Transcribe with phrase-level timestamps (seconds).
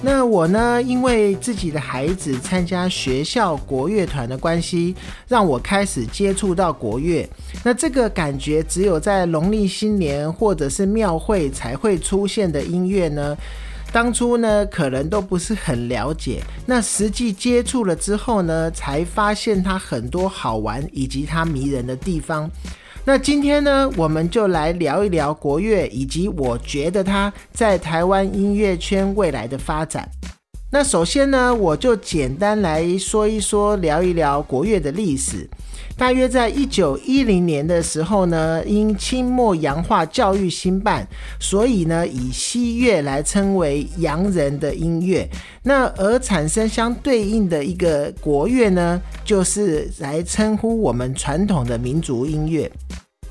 [0.00, 4.94] 那我呢，因为自己的孩子参加学校国乐团的关系，
[5.26, 7.28] 让我开始接触到国乐。
[7.64, 13.36] 那这个感觉只有在农历新年或者是庙会才会出现的音乐呢。
[13.90, 16.42] 当初呢，可能都不是很了解。
[16.66, 22.48] 那实际接触了之后呢，才发现它很多好玩以及它迷人的地方。
[23.08, 30.06] 那今天呢，我们就来聊一聊国乐，以及我觉得它在台湾音乐圈未来的发展。
[30.70, 35.48] 那首先呢，我就简单来说一说，聊一聊国乐的历史。
[35.96, 41.08] 大约在一九一零年的时候呢，因清末洋化教育兴办，
[41.40, 45.26] 所以呢，以西乐来称为洋人的音乐。
[45.62, 52.70] 那而产生相对应的一个国乐呢，就是来称呼我们传统的民族音乐。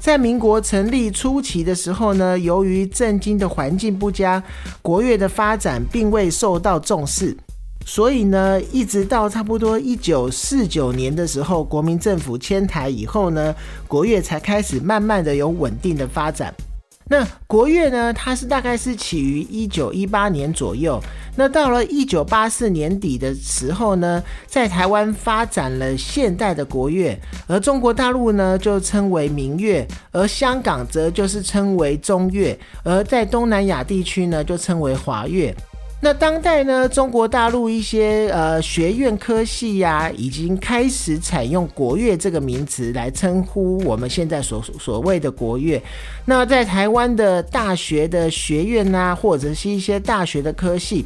[0.08, 4.42] 在民国成立初期的时候呢，由于震经的环境不佳，
[4.82, 7.36] 国乐的发展并未受到重视，
[7.86, 13.54] 所以呢，一直到差不多一九四九年的时候，国民政府迁台以后呢，
[13.86, 16.56] 国乐才开始慢慢的有稳定的发展。
[17.10, 18.14] 那国乐呢？
[18.14, 21.02] 它是大概是起于一九一八年左右。
[21.36, 35.56] 那到了一九八四年底的时候呢，在台湾发展了现代的国乐，而中国大陆呢就称为民乐，而香港则就是称为中乐，而在东南亚地区呢就称为华乐。
[36.00, 45.82] 那当代呢，中国大陆一些呃学院科系呀，已经开始采用国乐这个名词来称呼我们现在所所谓的国乐。
[46.26, 51.04] 那在台湾的大学的学院呐，或者是一些大学的科系，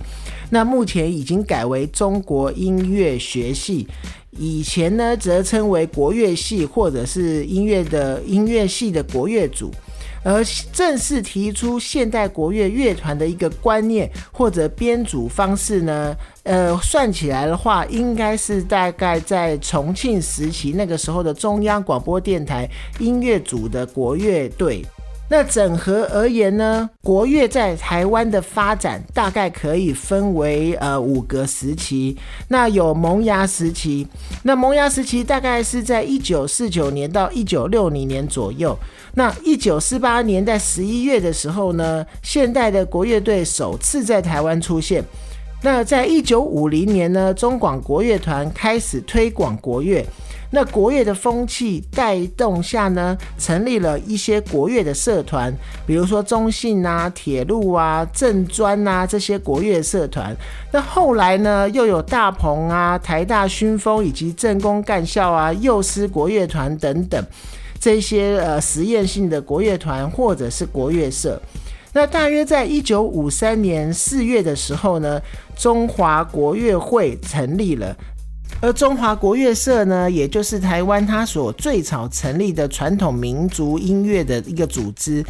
[0.50, 3.88] 那目前已经改为中国音乐学系，
[4.32, 9.72] 以前呢则称为国乐系，或者是音乐的音乐系的国乐组。
[10.24, 16.16] 而正式提出现代国乐乐团的一个观念或者编组方式呢？
[16.44, 22.68] 呃，算起来的话，应该是大概在重庆时期那个时候的中央广播电台
[23.00, 24.86] 音乐组的国乐队。
[25.32, 32.18] 那整合而言呢，国乐在台湾的发展大概可以分为呃五个时期。
[32.50, 34.06] 那有萌芽时期，
[34.44, 38.78] 那萌芽时期大概是在一九四九年到一九六零年左右。
[39.14, 45.02] 那一九四八年在十一月的时候呢，现代的国乐队首次在台湾出现。
[45.62, 50.06] 那在一九五零年呢，中广国乐团开始推广国乐。
[50.54, 55.52] 那国乐的风气带动下呢，成立了一些国乐的社团，
[55.88, 60.36] 比如说中信啊、铁路啊、正专啊这些国乐社团。
[60.74, 67.26] 那后来呢，又有大鹏啊、台大熏风以及正工干校啊、幼师国乐团等等
[67.80, 71.42] 这些呃实验性的国乐团或者是国乐社。
[71.94, 75.22] 那大约在一九五三年四月的时候呢，
[75.58, 77.96] 中华国乐会成立了。
[78.62, 85.26] 而中华国乐社呢，也就是台湾它所最早成立的传统民族音乐的一个组织。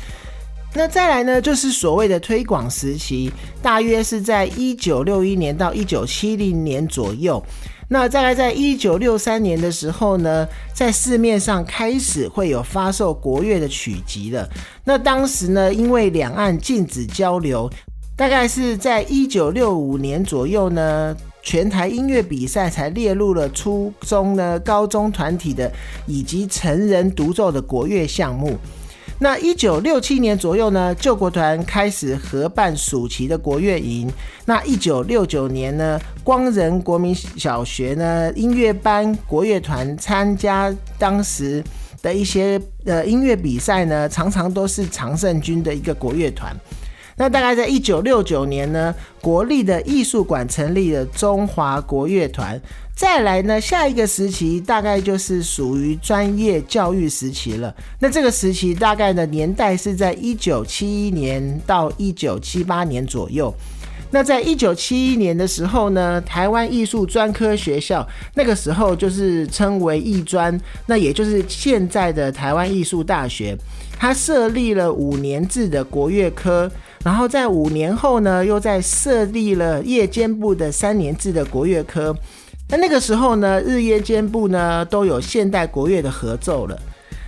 [0.74, 3.31] 那再来呢，就是所谓的推广时期，
[3.62, 7.41] 大约是在一九六一年到一九七零年左右。
[7.88, 14.50] 那再来，在一九六三年的时候呢，在市面上开始会有发售国乐的曲集了。
[14.86, 17.70] 那当时呢，因为两岸禁止交流，
[18.16, 21.16] 大概是在一九六五年左右呢。
[21.41, 25.72] 全台音乐比赛才列入了初中呢、高中团体的
[26.06, 28.57] 以及成人独奏的国乐项目。
[29.19, 34.11] 那一九六七年左右呢，救国团开始合办暑期的国乐营。
[34.46, 41.64] 那一九六九年呢，光仁国民小学呢音乐班国乐团参加当时
[42.02, 46.55] 的一些呃音乐比赛呢，常常都是常胜军的一个国乐团。
[47.17, 52.59] 那大概在一九六九年呢，国立的艺术馆成立了中华国乐团。
[52.96, 57.73] 再来呢，下一个时期大概就是属于专业教育时期了。
[57.99, 63.52] 那这个时期大概的年代是在一九七一年到一九七八年左右。
[64.13, 68.05] 那在一九七一年的时候呢，台湾艺术专科学校
[68.35, 73.58] 那个时候就是称为艺专，那也就是现在的台湾艺术大学，
[73.97, 76.69] 它设立了五年制的国乐科。
[77.03, 82.16] 然后在五年后呢，又在设立了夜间部的三年制的国乐科。
[82.69, 86.79] 那那个时候呢，日夜间部呢都有现代国乐的合奏了。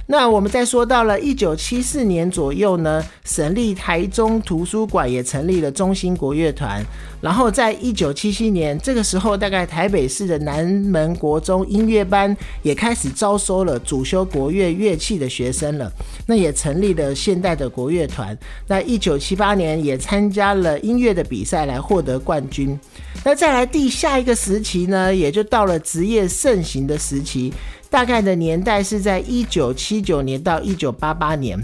[0.05, 6.83] 那我们再说到了一九七四年左右呢，省立台中图书馆也成立了中心国乐团。
[7.21, 15.89] 然后在一九七七年这个时候，大概台北市的南门国中音乐班也开始招收了主修国乐乐器的学生了。
[16.27, 18.37] 那也成立了现代的国乐团。
[18.67, 22.77] 那一九七八年也参加了音乐的比赛来获得冠军。
[23.23, 27.53] 那再来第下一个时期呢，也就到了职业盛行的时期。
[27.93, 31.55] 大概的年代是在一九七九年到一九八八年。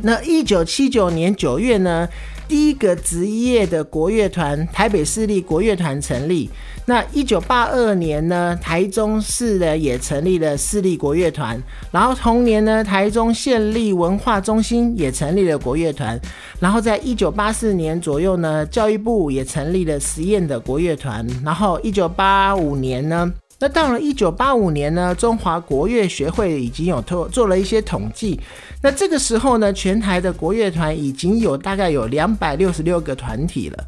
[0.00, 2.08] 那一九七九年九月呢，
[2.46, 6.48] 第一个职业的国乐团台北市立国乐团成立。
[6.86, 11.60] 那一九八二年呢，台中市的也成立了市立国乐团。
[11.90, 16.16] 然后同年呢，台中县立文化中心也成立了国乐团。
[16.60, 21.26] 然后在一九八四年左右呢，教育部也成立了实验的国乐团。
[21.44, 23.32] 然后一九八五年呢。
[23.62, 28.40] 那到了一九八五年呢，中华国乐学会已经有做做了一些统计。
[28.82, 33.84] 那这个时候呢，全台的国乐团已经有大概有两百六十六个团体了。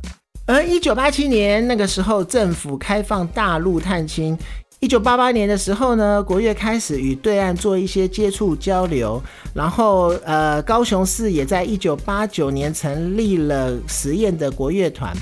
[0.47, 4.39] 而一九八七年那个时候，政府开放大陆探亲。
[4.79, 9.21] 一九八八年的时候呢，国乐开始与对岸做一些接触交流。
[9.55, 15.13] 然后，呃，高雄市也在一九八九年成立了实验的国乐团。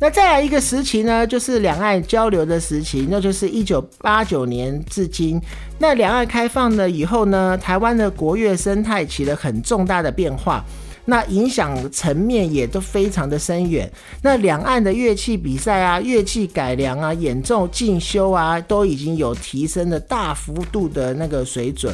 [0.00, 5.40] 那再来一个时期呢，就是两岸交流的时期，那就是一九八九年至今。
[5.78, 10.64] 那两岸开放了以后呢，台湾的国乐生态起了很重大的变化，
[11.06, 13.90] 那影响层面也都非常的深远。
[14.22, 21.92] 那两岸的乐器比赛啊、乐器改良啊、演奏进修啊，都已经有提升了大幅度的那个水准。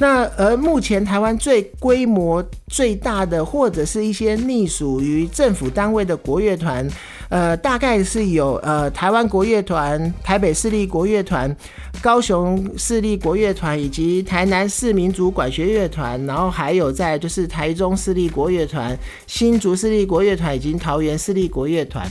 [0.00, 6.88] 那而目前台湾最规模最大的，或者是一些隶属于政府单位的国乐团，
[7.28, 11.54] 呃，大概是有呃台湾国乐团、台北市立国乐团、
[12.00, 18.96] 高雄市立国乐团以及台南市民族管弦乐团，然后还有在就是台中市立国乐团、
[19.26, 22.08] 新竹市立国乐团以及桃园市立国乐团。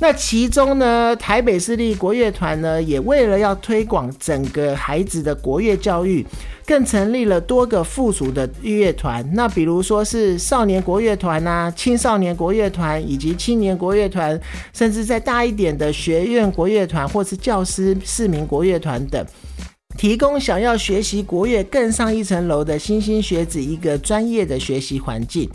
[0.00, 6.24] 那其中呢，台北市立国乐团呢，也为了要推广整个孩子的国乐教育，
[6.64, 9.28] 更成立了多个附属的乐团。
[9.34, 14.40] 那比如说是少年国乐团啊、青少年国乐团以及青年国乐团，
[14.72, 19.26] 甚至再大一点的学院国乐团或是教师市民国乐团等。
[19.98, 25.50] 提供想要学习国乐更上一层楼的新兴学子一个专业的学习环境。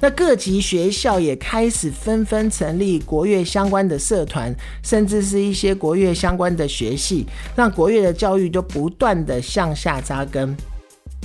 [0.00, 4.54] 那各级学校也开始纷纷成立国乐相关的社团，
[4.84, 10.56] 甚至是一些国乐相关的学系，让国乐的教育都不断的向下扎根。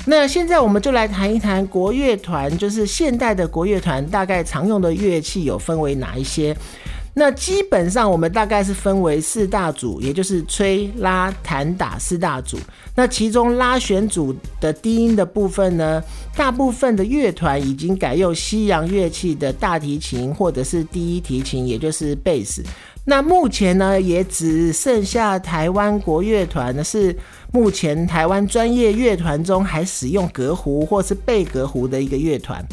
[0.06, 6.58] 那现在我们就来谈一谈国乐团，就是现代的国乐团大概常用的乐器有分为哪一些？
[7.16, 12.58] 那基本上我们大概是分为四大组，也就是吹、拉、弹、打四大组。
[12.96, 16.04] 那其中拉弦组的低音的部分呢，
[16.36, 22.64] 大部分的乐团已经改用西洋乐器的大提琴或者是第一提琴，也就是贝斯。
[23.06, 27.16] 那目前呢，也只剩下台湾国乐团呢，是
[27.52, 32.66] 目前台湾专业乐团中还使用隔胡或是贝隔胡的一个乐团。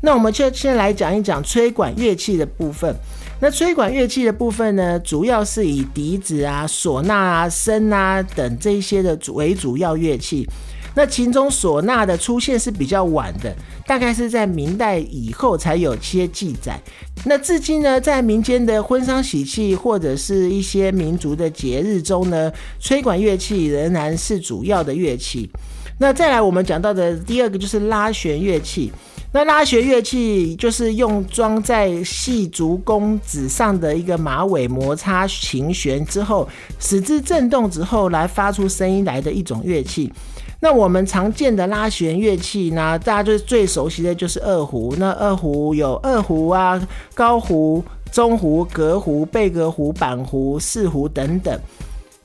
[0.00, 2.94] 那我们就先来讲一讲吹管乐器的部分。
[3.40, 10.48] 那吹管乐器的部分呢，主要是以笛子啊、唢呐啊、笙啊等这些的为主要乐器。
[10.96, 13.54] 那其中唢呐的出现是比较晚的，
[13.86, 16.80] 大概是在明代以后才有些记载。
[17.24, 22.50] 那至今呢，在民间的婚丧喜庆或者是一些民族的节日中呢，
[22.80, 25.48] 吹管乐器仍然是主要的乐器。
[26.00, 28.90] 那再来，我们讲到的第二个就是拉弦乐器。
[29.30, 40.10] 那拉弦乐器就是用装在细竹弓子上的一个马尾摩擦琴弦之后，使之震动之后来发出声音来的一种乐器。
[40.60, 44.94] 那我们常见的拉弦乐器呢，大家就是最熟悉的就是二胡。
[44.98, 46.80] 那二胡有二胡啊、
[47.14, 51.60] 高胡、中胡、隔胡、背格胡、板胡、四胡等等。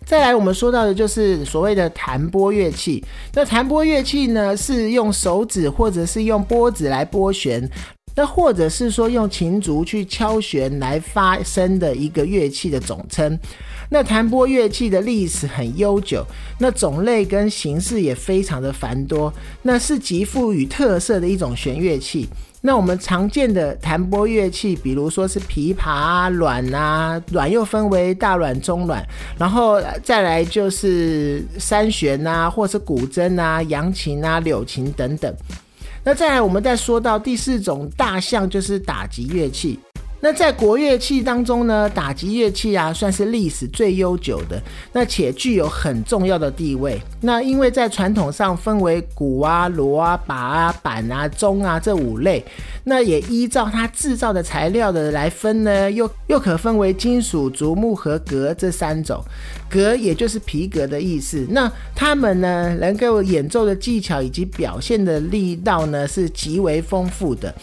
[0.06, 3.04] 再来，我们说到的就是所谓的弹拨乐器。
[3.34, 7.68] 那弹拨乐器呢，是用手指或者是用拨子来拨弦，
[8.16, 13.40] 那或者是说用琴竹去敲弦来发声的一个乐器的总称。
[13.90, 16.26] 那弹拨乐器的历史很悠久，
[16.60, 19.34] 那种类跟形式也非常的繁多，
[19.64, 22.28] 那是极富于特色的一种弦乐器。
[22.66, 29.06] 那我们常见的弹拨乐器，比如说是琵琶啊、阮啊，阮又分为大阮、中阮，
[29.38, 35.36] 然后再来就是三弦啊，或是古筝啊、扬琴啊、柳琴等等。
[36.06, 39.78] 那再来，我们再说到第四种大象，就是打击乐器。
[40.24, 44.58] 那在国乐器当中呢，打击乐器啊，算是历史最悠久的，
[44.94, 46.98] 那且具有很重要的地位。
[47.20, 52.42] 那因为在传统上分为鼓啊、锣啊、把啊、板啊、钟啊这五类，
[52.86, 59.22] 那也依照它制造的材料的来分呢，又又可分为金属、竹木和革这三种。
[59.70, 61.46] 革也就是皮革的意思。
[61.50, 67.54] 那他们呢，能够演奏的技巧以及表现的力道呢，是极为丰富的。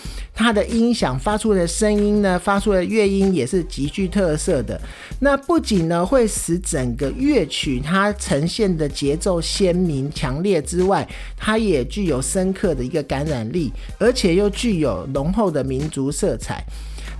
[0.40, 4.80] 它的音响发出的声音呢，发出的乐音也是极具特色的。
[5.18, 11.06] 那不仅呢会使整个乐曲它呈现的节奏鲜明强烈之外，
[11.36, 16.64] 它也具有深刻的一个感染力，而且又具有浓厚的民族色彩。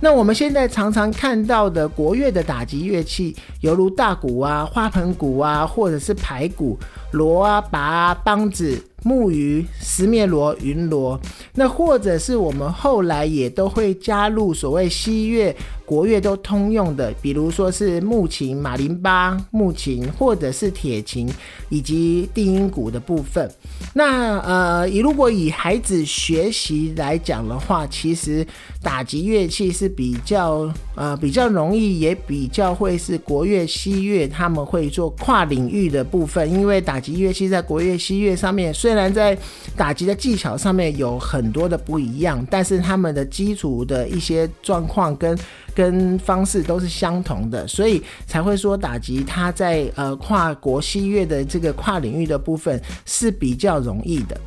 [0.03, 6.75] 那我们现在常常看到的国乐的打击乐器，犹如大鼓啊、花盆鼓啊，或者是排鼓、
[7.11, 8.83] 锣啊、拔啊、梆子。
[9.03, 11.19] 木鱼、石面锣、云锣，
[11.55, 15.55] 那或者是我们后来也都会加入所谓西月、
[15.91, 21.29] 国乐都通用的，比如说是木琴、马林巴木琴，或者是铁琴
[21.67, 23.51] 以及定音鼓的部分。
[23.93, 28.47] 那呃，如果以孩子学习来讲的话，其实
[28.81, 39.37] 打击乐器是比较呃比较容易，也比较会是国乐、西乐他们会做跨领域的部分，因为打击乐器在国乐、西乐上面虽然在
[39.75, 45.37] 打击的技巧上面有很多的不一样，但是他们的基础的一些状况跟
[45.75, 54.39] 跟方式都是相同的，所以才会说打击它在呃跨国西乐的这个跨领域的部分是比较容易的。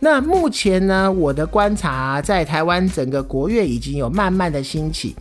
[0.00, 5.16] 那目前呢，我的观察在台湾整个国乐已经有慢慢的兴起。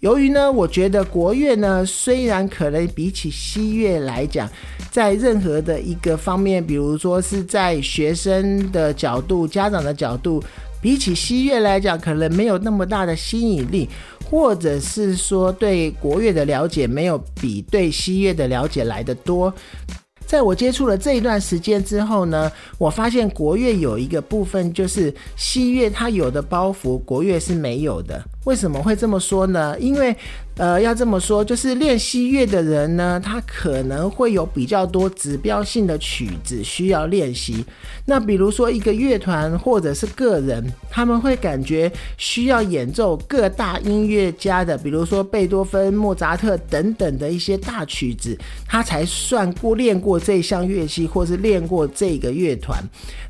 [0.00, 4.48] 由于呢，我觉得国乐呢，虽然可能比起西乐来讲，
[4.92, 10.40] 在任何的一个方面，比如说是在学生的角度、家长的角度，
[10.80, 13.88] 比起西乐来讲，可能没有那么大的吸引力，
[14.28, 19.52] 或者是说对国乐的了解没有比对西乐的了解来的多。
[20.26, 28.22] 在我接触了这一段时间之后呢，我发现国乐有一个部分就是西乐它有的包袱，国乐是没有的。
[28.44, 29.78] 为什么会这么说呢？
[29.78, 30.16] 因为，
[30.56, 37.62] 呃，要这么说，就是练西乐的人呢，他可能会有比较多指标性的曲子需要练习。
[38.06, 52.82] 那比如说一个乐团或者是个人，他们会感觉需要演奏各大音乐家的，比如说贝多芬、莫扎特等等的一些大曲子，他才算过练过这项乐器，或是练过这个乐团。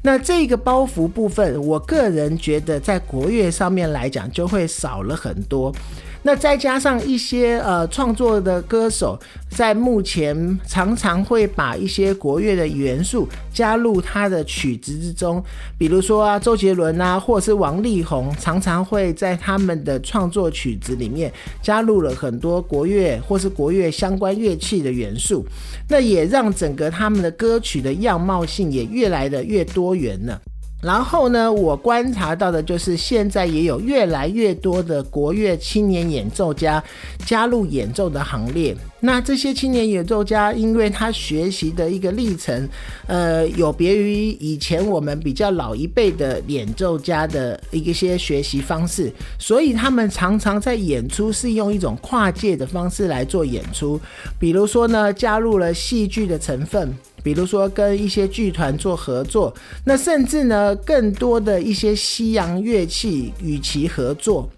[0.03, 5.03] 那这个包袱部分，我个人觉得在国乐上面来讲，就会少。
[5.09, 5.75] 了很多，
[6.23, 9.19] 那再加上一些呃创作的歌手，
[9.51, 15.43] 在目前常常会把一些国乐的元素加入他的曲子之中，
[15.77, 25.45] 比如说啊周杰伦啊，或者是王力宏，常常会在他们的创作曲子里面加入了很多国乐或是国乐相关乐器的元素，
[25.89, 30.41] 那也让整个他们的歌曲的样貌性也越来的越多元了。
[30.81, 36.83] 然后呢，我观察到的就是现在也有越来越多的国乐青年演奏家
[37.27, 38.77] 加入演奏的行列。
[39.01, 42.69] 那这些青年演奏家，因为他学习的一个历程，
[43.07, 54.01] 呃，有别于以前我们比较老一辈的演奏家的一些学习方式，所以他们常常在演出是用一种跨界的方式来做演出。
[54.39, 56.93] 比如说呢，加入了戏剧的成分。
[57.21, 59.53] 比如说跟一些剧团做合作，
[59.85, 64.49] 那甚至呢更多的一些西洋乐器与其合作，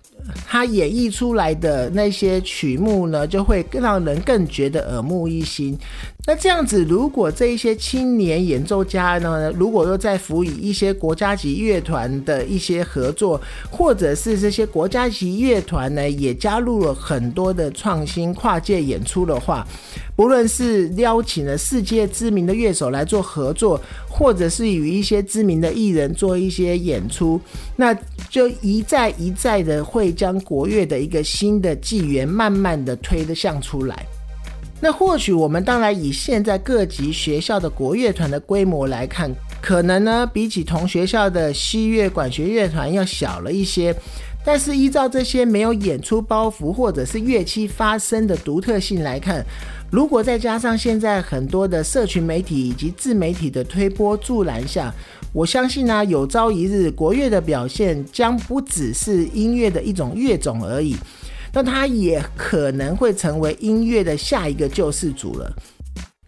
[0.46, 5.78] 他演绎出来的那些曲目呢，就会让人更觉得耳目一新。
[6.26, 19.66] 那这样子，如果这一些青年演奏家呢，如果又在辅以一些国家级乐团的一些合作，或者是这些国家级乐团呢，也加入了很多的创新跨界演出的话，
[20.14, 27.40] 不论是邀请了世界知名的乐手来做合作，或者是与一些知名的艺人做一些演出，
[27.76, 27.96] 那
[28.28, 34.06] 就一再一再的会将国乐的一个新的纪元慢慢的推得向出来。
[34.80, 43.94] 那或许我们当然以现在各级学校的国乐团的规模来看，可能呢比起同学校的西乐管弦乐团要小了一些。
[44.42, 49.44] 但是依照这些没有演出包袱或者是乐器发声的独特性来看，
[49.90, 54.90] 如果再加上现在很多的社群媒体以及自媒体的推波助澜下，
[55.32, 60.96] 我相信呢有朝一日国乐的表现将不只是音乐的一种乐种而已。
[61.52, 65.52] 那它也可能会成为音乐的下一个救世主了。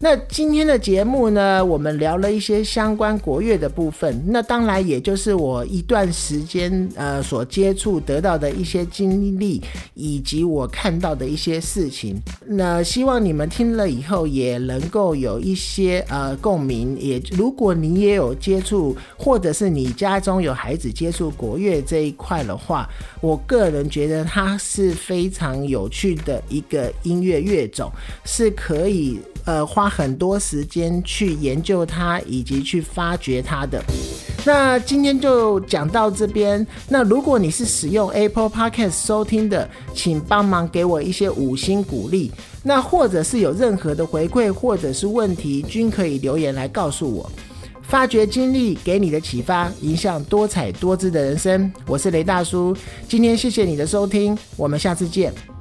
[0.03, 9.61] 那今天的节目呢，我们聊了一些相关国乐的部分，那当然也就是我一段时间呃所接触得到的一些经历，
[9.93, 12.21] 以及我看到的一些事情。
[12.45, 16.97] 那希望你们听了以后也能够有一些呃共鸣。
[16.99, 22.85] 也如果你也有接触，或者是你家中有孩子接触国乐这一块的话，
[23.21, 27.89] 我个人觉得它是非常有趣的一个音乐乐种，
[28.25, 29.17] 是可以。
[29.45, 33.79] 呃，花很多时间去研究它，以及去发掘它的。
[34.43, 36.65] 那今天就讲到这边。
[36.89, 42.31] 那如果你是使用 Apple Podcast 收听的，请帮忙给我一些五星鼓励。
[42.63, 47.31] 那或者是有任何的回馈或者是问题，均可以留言来告诉我。
[47.83, 51.71] 发掘经历给你的启发，影响多彩多姿的人生。
[51.85, 52.75] 我是雷大叔。
[53.07, 55.52] 今天谢谢你的收听，我们下次见。